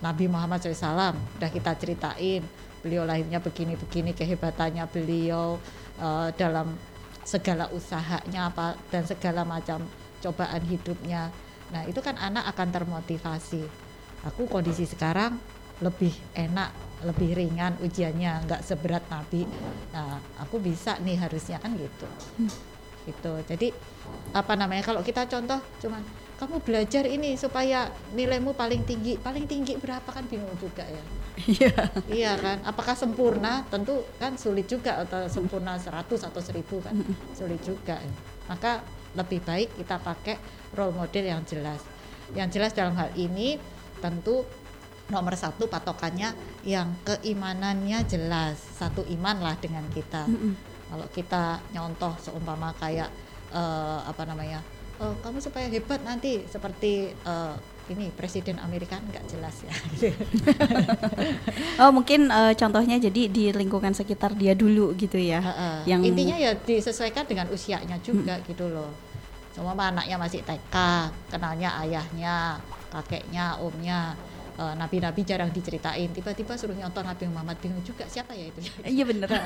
[0.03, 2.43] Nabi Muhammad SAW udah kita ceritain
[2.81, 5.61] beliau lahirnya begini-begini kehebatannya beliau
[6.01, 6.73] uh, dalam
[7.23, 9.85] segala usahanya apa dan segala macam
[10.25, 11.29] cobaan hidupnya
[11.71, 13.63] nah itu kan anak akan termotivasi.
[14.29, 15.41] Aku kondisi sekarang
[15.81, 19.49] lebih enak lebih ringan ujiannya nggak seberat Nabi.
[19.97, 22.09] Nah aku bisa nih harusnya kan gitu.
[22.37, 22.53] Hmm.
[23.09, 23.33] gitu.
[23.49, 23.73] Jadi
[24.37, 26.05] apa namanya kalau kita contoh cuman
[26.37, 29.17] kamu belajar ini supaya nilaimu paling tinggi.
[29.17, 31.05] Paling tinggi berapa kan bingung juga ya.
[31.41, 31.73] Iya.
[32.09, 32.59] Iya kan?
[32.69, 33.65] Apakah sempurna?
[33.73, 36.93] Tentu kan sulit juga atau sempurna 100 atau 1000 kan?
[37.33, 38.13] Sulit juga ya.
[38.51, 38.85] maka
[39.19, 40.37] lebih baik kita pakai
[40.75, 41.83] role model yang jelas.
[42.35, 43.59] Yang jelas dalam hal ini
[43.99, 44.47] tentu
[45.11, 46.31] nomor satu patokannya
[46.63, 48.59] yang keimanannya jelas.
[48.59, 50.31] Satu iman lah dengan kita.
[50.31, 50.55] Mm -mm.
[50.91, 51.45] kalau kita
[51.75, 53.11] nyontoh seumpama kayak
[53.55, 54.63] uh, apa namanya
[55.01, 57.57] oh, kamu supaya hebat nanti seperti uh,
[57.91, 59.75] ini presiden Amerika nggak jelas ya.
[61.83, 65.43] oh mungkin uh, contohnya jadi di lingkungan sekitar dia dulu gitu ya.
[65.43, 65.77] Uh, uh.
[65.91, 68.47] Yang intinya ya disesuaikan dengan usianya juga hmm.
[68.47, 68.95] gitu loh.
[69.51, 70.77] Semua anaknya masih TK,
[71.27, 72.63] kenalnya ayahnya,
[72.95, 74.15] kakeknya, omnya
[74.57, 76.11] uh, nabi-nabi jarang diceritain.
[76.11, 78.07] Tiba-tiba suruh nyonton Nabi Muhammad bingung juga.
[78.09, 78.61] Siapa ya itu?
[78.87, 79.29] Iya bener.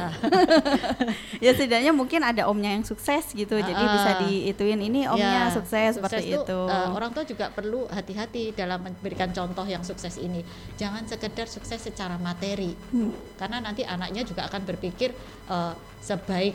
[1.43, 3.59] Ya setidaknya mungkin ada omnya yang sukses gitu.
[3.59, 6.61] Jadi bisa diituin ini omnya ya, sukses, sukses seperti itu, itu.
[6.71, 10.41] Uh, orang tua juga perlu hati-hati dalam memberikan contoh yang sukses ini.
[10.81, 12.77] Jangan sekedar sukses secara materi.
[12.95, 13.11] Hmm.
[13.37, 15.11] karena nanti anaknya juga akan berpikir
[15.51, 16.55] uh, sebaik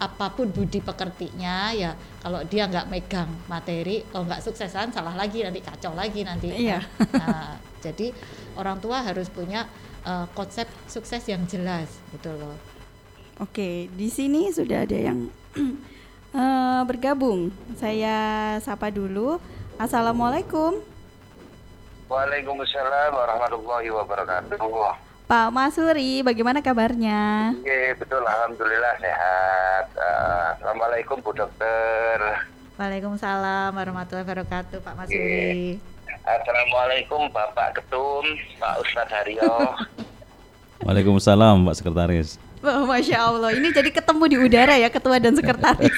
[0.00, 1.92] apa pun budi pekertinya ya
[2.24, 6.48] kalau dia nggak megang materi kalau nggak suksesan salah lagi nanti kacau lagi nanti.
[6.48, 6.80] Iya.
[7.12, 8.16] nah, jadi
[8.56, 9.68] orang tua harus punya
[10.08, 12.56] uh, konsep sukses yang jelas gitu loh.
[13.44, 15.28] Oke di sini sudah ada yang
[16.32, 17.52] uh, bergabung.
[17.76, 19.36] Saya sapa dulu.
[19.76, 20.80] Assalamualaikum.
[22.08, 27.54] Waalaikumsalam warahmatullahi wabarakatuh Pak Masuri, bagaimana kabarnya?
[27.54, 29.86] Oke, betul, alhamdulillah sehat.
[29.94, 32.18] Uh, Assalamualaikum Bu Dokter.
[32.74, 35.78] Waalaikumsalam warahmatullahi wabarakatuh, Pak Masuri.
[36.26, 38.26] Assalamualaikum Bapak Ketum,
[38.58, 39.78] Pak Ustadz Haryo.
[40.90, 42.34] Waalaikumsalam Pak Sekretaris.
[42.66, 45.94] Oh, Masya Allah, ini jadi ketemu di udara ya Ketua dan Sekretaris.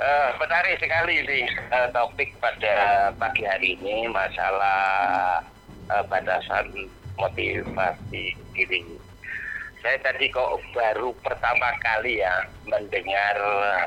[0.00, 5.44] uh, menarik sekali sih uh, topik pada pagi hari ini masalah
[5.92, 6.88] uh, batasan
[7.20, 8.80] motivasi diri.
[9.82, 13.36] Saya tadi kok baru pertama kali ya mendengar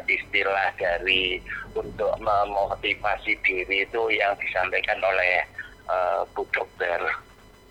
[0.06, 1.40] istilah dari
[1.72, 5.48] untuk memotivasi diri itu yang disampaikan oleh
[5.88, 7.00] uh, Bu Dokter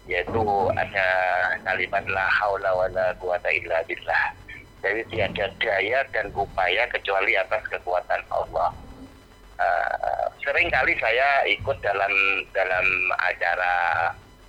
[0.05, 0.45] yaitu
[0.77, 1.09] ada
[1.65, 4.37] kalimat la haula wala quwata illa billah.
[4.85, 8.69] Jadi tiada daya dan upaya kecuali atas kekuatan Allah.
[9.57, 12.13] Uh, sering kali saya ikut dalam
[12.53, 12.85] dalam
[13.17, 13.73] acara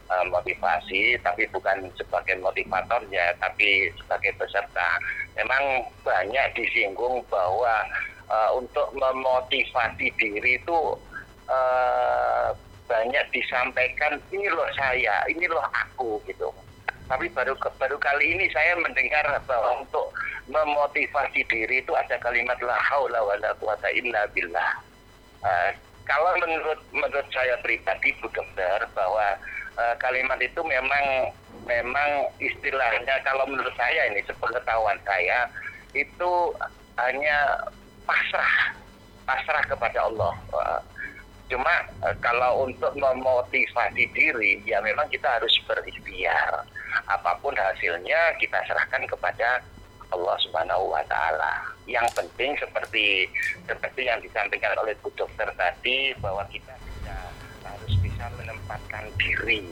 [0.10, 5.00] uh, motivasi, tapi bukan sebagai motivatornya, tapi sebagai peserta.
[5.36, 7.86] Memang banyak disinggung bahwa
[8.30, 10.80] uh, untuk memotivasi diri itu
[11.50, 12.50] uh,
[12.86, 16.54] banyak disampaikan ini loh saya, ini loh aku gitu.
[17.06, 20.10] Tapi baru baru kali ini saya mendengar bahwa untuk
[20.50, 24.72] memotivasi diri itu ada kalimat la haula wala quwata illa billah.
[25.46, 25.70] Uh,
[26.06, 29.38] kalau menurut menurut saya pribadi Bu Dokter bahwa
[29.78, 31.32] uh, kalimat itu memang
[31.66, 35.50] memang istilahnya kalau menurut saya ini sepengetahuan saya
[35.96, 36.32] itu
[37.00, 37.66] hanya
[38.06, 38.76] pasrah
[39.26, 40.34] pasrah kepada Allah.
[40.54, 40.80] Uh,
[41.46, 41.74] cuma
[42.06, 46.66] uh, kalau untuk memotivasi diri ya memang kita harus berikhtiar.
[47.12, 49.60] Apa pun hasilnya kita serahkan kepada
[50.14, 51.76] Allah Subhanahu wa taala.
[51.90, 53.28] Yang penting seperti
[53.68, 56.72] seperti yang disampaikan oleh Bu Dokter tadi bahwa kita
[58.66, 59.70] menempatkan diri.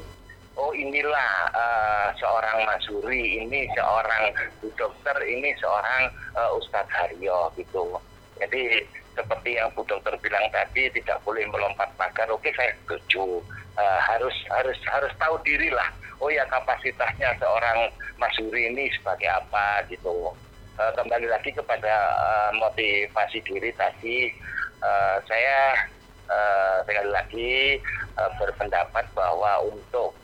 [0.53, 4.37] Oh inilah uh, seorang Masuri, ini seorang
[4.77, 7.97] dokter, ini seorang uh, Ustadz Haryo gitu.
[8.37, 8.85] Jadi
[9.17, 12.29] seperti yang Bu Dokter bilang tadi tidak boleh melompat pagar.
[12.29, 13.41] Oke saya setuju.
[13.73, 15.89] Uh, harus harus harus tahu diri lah.
[16.21, 17.89] Oh ya kapasitasnya seorang
[18.21, 20.29] Masuri ini sebagai apa gitu.
[20.77, 24.29] Uh, kembali lagi kepada uh, motivasi diri tadi.
[24.85, 25.89] Uh, saya
[26.29, 27.55] uh, sekali lagi
[28.19, 30.15] uh, berpendapat bahwa untuk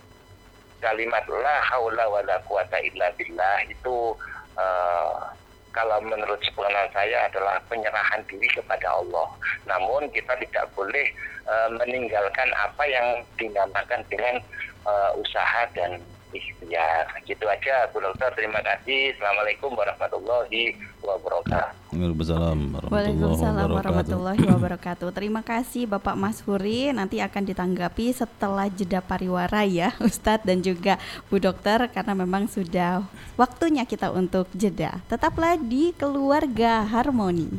[0.79, 4.15] kalimat la haula wala quwata illa billah itu
[4.55, 5.27] uh,
[5.69, 9.27] kalau menurut sepengetahuan saya adalah penyerahan diri kepada Allah.
[9.69, 11.07] Namun kita tidak boleh
[11.45, 14.41] uh, meninggalkan apa yang dinamakan dengan
[14.89, 16.01] uh, usaha dan
[16.31, 17.09] ikhtiar.
[17.25, 19.13] Gitu aja Bu Dokter, terima kasih.
[19.17, 21.77] Assalamualaikum warahmatullahi wabarakatuh.
[21.89, 23.75] Waalaikumsalam warahmatullahi Waalaikumsalam wabarakatuh.
[23.75, 25.07] warahmatullahi wabarakatuh.
[25.11, 26.93] Terima kasih Bapak Mas Huri.
[26.93, 33.03] Nanti akan ditanggapi setelah jeda pariwara ya, Ustadz dan juga Bu Dokter karena memang sudah
[33.35, 35.01] waktunya kita untuk jeda.
[35.09, 37.49] Tetaplah di keluarga harmoni.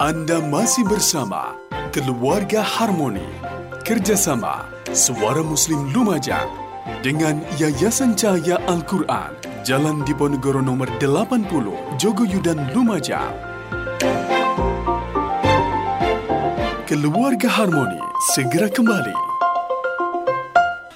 [0.00, 1.59] Anda masih bersama
[1.90, 3.26] Keluarga Harmoni
[3.82, 4.62] Kerjasama
[4.94, 6.46] Suara Muslim Lumajang
[7.02, 9.34] Dengan Yayasan Cahaya Al-Quran
[9.66, 11.50] Jalan Diponegoro nomor 80
[11.98, 13.34] Jogoyudan Lumajang
[16.86, 17.98] Keluarga Harmoni
[18.38, 19.18] segera kembali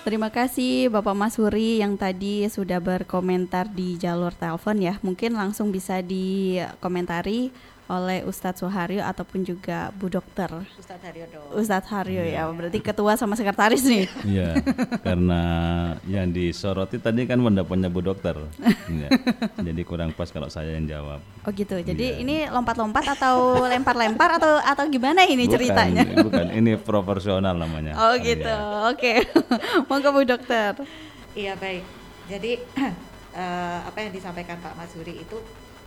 [0.07, 5.01] Terima kasih Bapak Mas Huri yang tadi sudah berkomentar di jalur telepon ya.
[5.01, 7.49] Mungkin langsung bisa dikomentari
[7.85, 10.49] oleh Ustadz Suharyo ataupun juga Bu Dokter.
[10.81, 11.41] Ustadz Haryodo.
[11.53, 14.09] Ustadz Haryo ya, berarti ketua sama sekretaris nih.
[14.25, 14.57] Iya,
[15.05, 15.43] karena
[16.09, 18.41] yang disoroti tadi kan pendapatnya Bu Dokter.
[18.89, 19.09] Iya.
[19.61, 21.21] Jadi kurang pas kalau saya yang jawab.
[21.45, 21.77] Oh gitu.
[21.77, 22.21] Jadi Iya.
[22.25, 26.05] ini lompat-lompat atau lempar-lempar atau atau gimana ini Bukan, ceritanya?
[26.25, 27.93] Bukan, ini proporsional namanya.
[28.01, 28.49] Oh gitu.
[28.49, 28.89] Iya.
[28.93, 29.13] Oke.
[29.93, 30.73] Monggo Bu Dokter.
[31.37, 31.85] Iya baik.
[32.33, 32.57] Jadi
[33.37, 35.37] eh, apa yang disampaikan Pak Mas Huri itu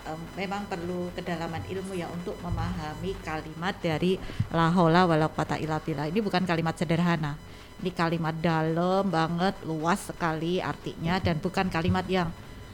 [0.07, 4.15] em, memang perlu kedalaman ilmu ya untuk memahami kalimat dari
[4.49, 6.07] la haula wala quwata illa billah.
[6.07, 7.35] Ini bukan kalimat sederhana.
[7.83, 12.31] Ini kalimat dalam banget, luas sekali artinya dan bukan kalimat yang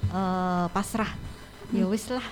[0.07, 1.11] eh, pasrah.
[1.73, 2.23] Ya wis lah,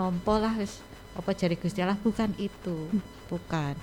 [0.00, 0.80] nompo lah wis.
[1.14, 2.88] Apa jari Gusti Allah bukan itu.
[3.28, 3.76] Bukan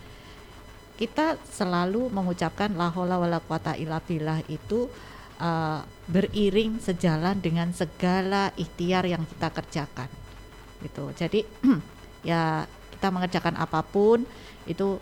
[0.98, 4.90] kita selalu mengucapkan la haula wala quwata illa billah itu
[5.38, 10.10] uh, beriring sejalan dengan segala ikhtiar yang kita kerjakan.
[10.82, 11.04] Gitu.
[11.18, 11.42] Jadi
[12.30, 12.66] ya
[12.98, 14.26] kita mengerjakan apa pun
[14.66, 14.98] itu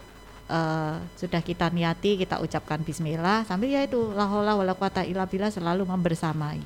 [0.51, 5.25] uh, sudah kita niati, kita ucapkan bismillah sambil ya itu la haula wala quwata illa
[5.25, 6.61] billah selalu membersamai.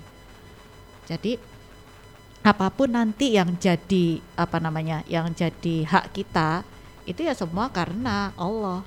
[1.10, 1.38] Jadi
[2.40, 6.64] apa pun nanti yang jadi apa namanya yang jadi hak kita
[7.04, 8.80] itu ya semua karena Allah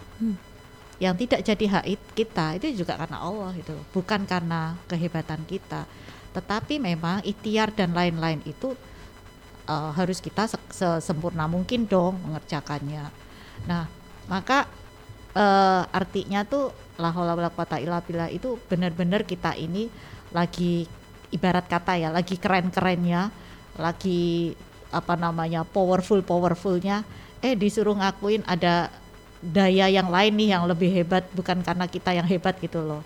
[0.96, 5.85] yang tidak jadi hak it- kita itu juga karena Allah itu bukan karena kehebatan kita
[6.32, 8.72] tetapi memang ikhtiar dan lain-lain itu
[9.72, 13.08] uh, harus kita se- sesempurna mungkin dong mengerjakannya.
[13.64, 13.88] Nah
[14.28, 14.68] maka
[15.35, 19.88] eh, artinya tuh la haula wala quwata illa billah itu benar-benar kita ini
[20.30, 20.85] lagi
[21.32, 23.32] ibarat kata ya lagi keren-kerennya
[23.80, 24.52] lagi
[24.92, 27.02] apa namanya powerful powerfulnya
[27.40, 28.92] eh disuruh ngakuin ada
[29.40, 33.02] daya yang lain nih yang lebih hebat bukan karena kita yang hebat gitu loh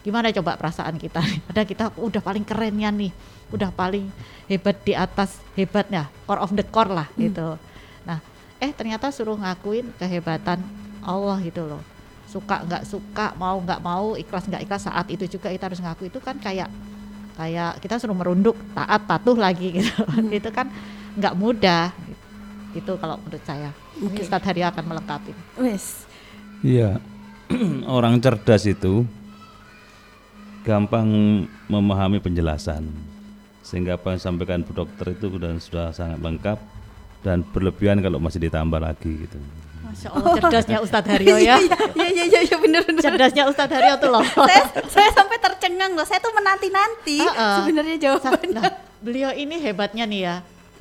[0.00, 3.12] gimana coba perasaan kita ada kita udah paling kerennya nih
[3.52, 4.08] udah paling
[4.48, 7.58] hebat di atas hebatnya core of the core lah gitu.
[8.06, 8.18] Nah
[8.62, 10.62] eh ternyata suruh ngakuin kehebatan
[11.04, 11.82] Allah gitu loh.
[12.30, 16.08] Suka nggak suka mau nggak mau ikhlas nggak ikhlas saat itu juga kita harus ngaku.
[16.08, 16.70] Itu kan kayak
[17.36, 19.92] kayak kita suruh merunduk taat patuh lagi gitu.
[20.30, 20.70] Itu kan
[21.18, 21.90] nggak mudah
[22.70, 23.74] itu kalau menurut saya.
[23.98, 25.32] Ini Ustadz Haryo akan melengkapi.
[25.58, 26.06] Wes.
[26.62, 27.02] Iya,
[27.90, 29.02] orang cerdas itu
[30.62, 31.08] gampang
[31.66, 32.88] memahami penjelasan,
[33.64, 36.58] sehingga apa yang disampaikan Bu Dokter itu sudah sudah sangat lengkap
[37.24, 39.38] dan berlebihan kalau masih ditambah lagi gitu.
[39.90, 41.58] Masya Allah cerdasnya Ustadz Haryo ya
[41.98, 43.02] Iya iya iya iya bener bener.
[43.02, 46.06] cerdasnya Ustadz Haryo tuh loh saya saya sampai tercengang loh.
[46.06, 47.54] Saya tuh menanti-nanti Heeh.
[47.58, 48.54] sebenarnya jawabannya.
[48.54, 48.70] Nah,
[49.02, 50.36] beliau ini hebatnya nih ya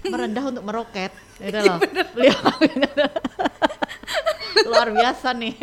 [0.06, 1.80] merendah untuk meroket gitu loh
[2.16, 2.40] beliau
[4.70, 5.56] luar biasa nih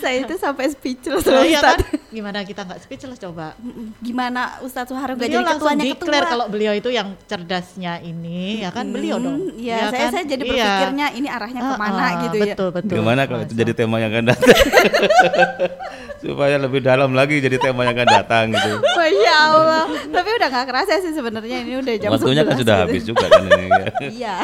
[0.00, 3.52] saya itu sampai speechless loh iya kan gimana kita nggak speechless coba
[4.00, 6.20] Gimana Ustadz Suharyo gak beliau jadi ketuanya ketua?
[6.24, 10.10] kalau beliau itu yang cerdasnya ini ya kan beliau dong Iya, Ya saya kan?
[10.10, 10.50] saya jadi Iya.
[10.50, 12.44] berpikirnya ini arahnya ke mana Heeh, gitu ya.
[12.48, 14.48] betul betul Gimana kalau itu jadi tema yang akan datang?
[16.20, 18.70] Supaya lebih dalam lagi jadi tema yang akan datang gitu.
[18.76, 19.84] Masya Allah.
[20.04, 22.84] Tapi udah nggak kerasa sih sebenarnya ini udah jam Waktunya kan 11 sudah gitu.
[22.84, 23.64] habis juga kan ini.
[23.66, 23.84] ya.
[24.12, 24.36] Iya.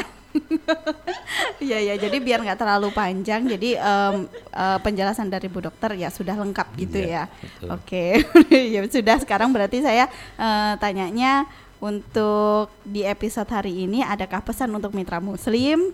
[1.56, 6.08] Iya ya, jadi biar nggak terlalu panjang, jadi em, eh, penjelasan dari Bu Dokter ya
[6.12, 7.40] sudah lengkap gitu Iya, ya.
[7.42, 7.68] betul.
[7.72, 8.04] Oke,
[8.74, 9.16] ya sudah.
[9.20, 15.92] Sekarang berarti saya eh, tanyanya untuk di episode hari ini adakah pesan untuk mitra Muslim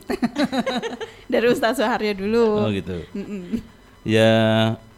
[1.32, 2.46] dari Ustaz Suharyo dulu?
[2.62, 3.02] Oh gitu.
[3.14, 3.58] Mm-mm.
[4.06, 4.30] Ya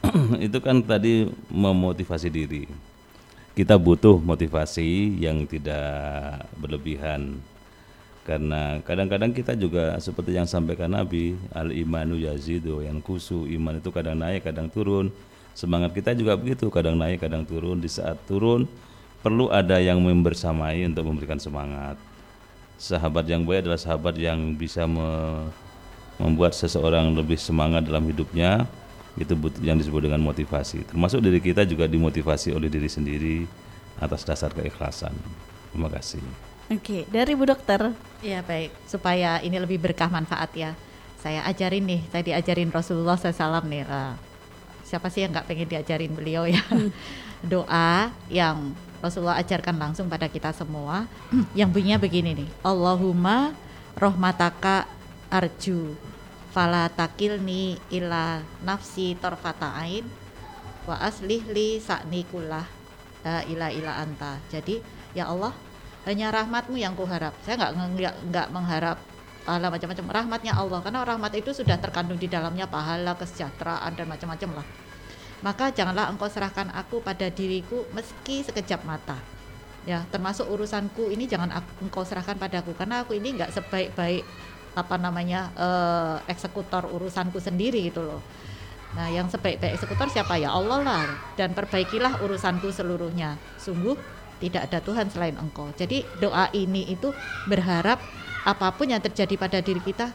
[0.47, 2.69] itu kan tadi memotivasi diri.
[3.55, 7.39] Kita butuh motivasi yang tidak berlebihan.
[8.25, 13.93] Karena kadang-kadang kita juga seperti yang sampaikan Nabi, al imanu yazidu yang kusu, iman itu
[13.93, 15.13] kadang naik, kadang turun.
[15.53, 17.85] Semangat kita juga begitu, kadang naik, kadang turun.
[17.85, 18.65] Di saat turun
[19.21, 22.01] perlu ada yang membersamai untuk memberikan semangat.
[22.81, 25.53] Sahabat yang baik adalah sahabat yang bisa me-
[26.17, 28.65] membuat seseorang lebih semangat dalam hidupnya
[29.21, 30.89] itu yang disebut dengan motivasi.
[30.89, 33.45] Termasuk diri kita juga dimotivasi oleh diri sendiri
[34.01, 35.15] atas dasar keikhlasan.
[35.71, 36.54] Terima kasih.
[36.73, 37.93] Oke, dari Bu Dokter.
[38.25, 40.73] Ya baik, supaya ini lebih berkah manfaat ya.
[41.21, 43.85] Saya ajarin nih, saya diajarin Rasulullah SAW nih.
[43.85, 44.17] Uh,
[44.81, 46.65] siapa sih yang nggak pengen diajarin beliau ya?
[46.73, 46.89] Hmm.
[47.53, 48.73] Doa yang
[49.05, 51.05] Rasulullah ajarkan langsung pada kita semua,
[51.59, 52.49] yang bunyinya begini nih.
[52.65, 53.53] Allahumma
[53.93, 54.89] rohmataka
[55.29, 55.93] arju
[56.57, 60.07] fala takilni ila nafsi torfata ain
[60.89, 62.65] wa aslih li sakni kullah
[63.53, 64.41] ila ila anta.
[64.49, 64.81] Jadi
[65.13, 65.53] ya Allah
[66.05, 67.33] hanya rahmatmu yang kuharap.
[67.45, 68.99] Saya nggak nggak nggak mengharap
[69.45, 70.07] pahala macam-macam.
[70.09, 74.67] Rahmatnya Allah karena rahmat itu sudah terkandung di dalamnya pahala kesejahteraan dan macam-macam lah.
[75.45, 79.21] Maka janganlah engkau serahkan aku pada diriku meski sekejap mata.
[79.85, 84.25] Ya termasuk urusanku ini jangan aku, engkau serahkan padaku karena aku ini nggak sebaik-baik
[84.75, 88.25] apa namanya uh, eksekutor urusanku sendiri gitu loh.
[88.95, 90.39] Nah, yang sebaik-baik eksekutor siapa?
[90.39, 91.05] Ya Allah lah.
[91.35, 93.35] Dan perbaikilah urusanku seluruhnya.
[93.59, 93.99] Sungguh
[94.43, 95.71] tidak ada Tuhan selain engkau.
[95.77, 97.11] Jadi doa ini itu
[97.47, 98.03] berharap
[98.45, 100.13] apa pun yang terjadi pada diri kita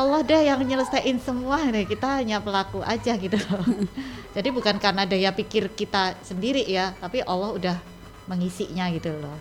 [0.00, 3.66] Allah deh yang nyelesain semua nih kita hanya pelaku aja gitu loh.
[4.36, 7.76] Jadi bukan karena daya pikir kita sendiri ya, tapi Allah udah
[8.30, 9.36] mengisinya gitu loh.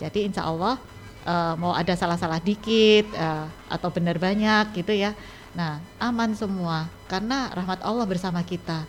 [0.00, 0.80] Jadi insya Allah
[1.28, 5.12] uh, mau ada salah-salah dikit uh, atau benar banyak gitu ya.
[5.52, 8.86] Nah aman semua karena rahmat Allah bersama kita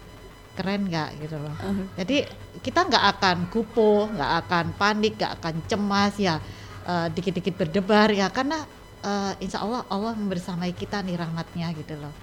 [0.62, 1.49] keren nggak gitu loh.
[1.57, 1.86] Uh-huh.
[1.97, 2.30] Jadi
[2.62, 6.38] kita nggak akan kupo, nggak akan panik, nggak akan cemas ya,
[6.86, 8.62] uh, dikit-dikit berdebar ya karena
[9.01, 12.14] uh, insya Allah Allah membersamai kita nih rahmatnya gitu loh.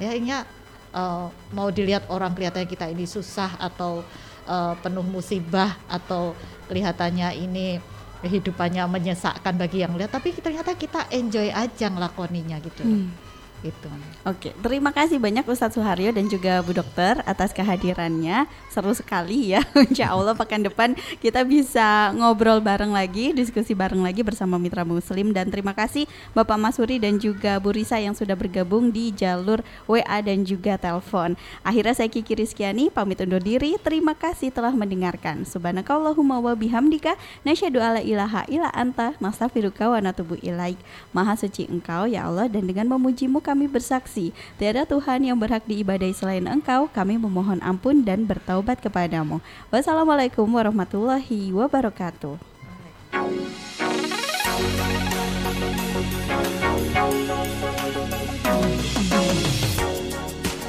[0.00, 4.00] Ya ini uh, mau dilihat orang kelihatannya kita ini susah atau
[4.48, 6.32] uh, penuh musibah atau
[6.72, 7.78] kelihatannya ini
[8.24, 12.80] kehidupannya menyesakkan bagi yang lihat, tapi ternyata kita enjoy aja ngelakoninya gitu.
[12.80, 13.23] Hmm
[13.64, 13.88] itu.
[14.28, 18.44] Oke, terima kasih banyak Ustadz Suharyo dan juga Bu Dokter atas kehadirannya.
[18.68, 19.64] Seru sekali ya.
[19.88, 20.92] Insya Allah pekan depan
[21.24, 26.04] kita bisa ngobrol bareng lagi, diskusi bareng lagi bersama Mitra Muslim dan terima kasih
[26.36, 31.34] Bapak Masuri dan juga Bu Risa yang sudah bergabung di jalur WA dan juga telepon.
[31.64, 33.80] Akhirnya saya Kiki Rizkyani pamit undur diri.
[33.80, 35.48] Terima kasih telah mendengarkan.
[35.48, 37.16] Subhanakallahumma wa bihamdika
[37.48, 40.76] nasyhadu alla ilaha illa anta nastaghfiruka wa natubu ilaik.
[41.16, 45.62] Maha suci Engkau ya Allah dan dengan memujimu kami kami bersaksi, tiada Tuhan yang berhak
[45.62, 46.90] diibadai selain Engkau.
[46.90, 49.38] Kami memohon ampun dan bertaubat kepadamu.
[49.70, 52.34] Wassalamualaikum warahmatullahi wabarakatuh.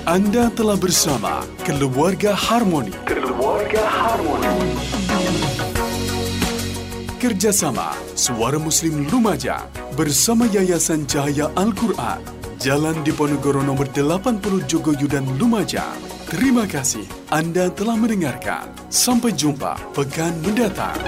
[0.06, 2.94] Anda telah bersama Keluarga Harmoni.
[3.10, 4.75] Keluarga Harmoni.
[7.26, 9.66] Kerjasama Suara Muslim Lumajang
[9.98, 12.22] bersama Yayasan Cahaya Al-Quran
[12.62, 15.98] Jalan Diponegoro nomor 80 Jogoyudan Lumajang.
[16.30, 17.02] Terima kasih
[17.34, 18.70] Anda telah mendengarkan.
[18.94, 21.02] Sampai jumpa pekan mendatang.